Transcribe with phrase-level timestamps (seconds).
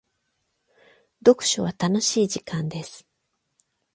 [1.23, 3.05] 読書は楽しい時間です。